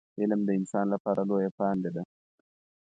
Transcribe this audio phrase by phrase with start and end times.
[0.19, 2.03] علم د انسان لپاره لویه پانګه ده.